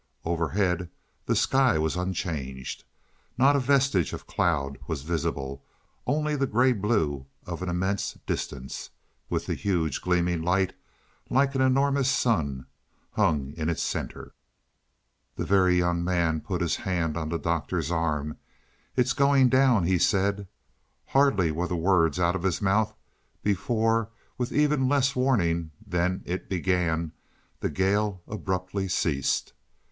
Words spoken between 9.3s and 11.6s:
the huge gleaming light, like